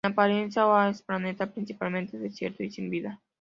En 0.03 0.13
apariencia, 0.13 0.65
Oa 0.65 0.89
es 0.89 1.01
un 1.01 1.05
planeta 1.05 1.53
principalmente 1.53 2.17
desierto 2.17 2.63
y 2.63 2.71
sin 2.71 2.89
vida. 2.89 3.21